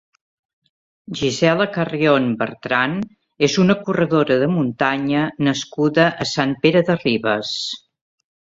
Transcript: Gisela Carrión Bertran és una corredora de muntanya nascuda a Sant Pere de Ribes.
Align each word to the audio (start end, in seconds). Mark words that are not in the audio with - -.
Gisela 1.19 1.67
Carrión 1.75 2.25
Bertran 2.39 2.95
és 3.49 3.59
una 3.65 3.77
corredora 3.91 4.39
de 4.47 4.49
muntanya 4.55 5.29
nascuda 5.51 6.09
a 6.27 6.31
Sant 6.33 6.59
Pere 6.67 6.85
de 6.91 7.01
Ribes. 7.07 7.57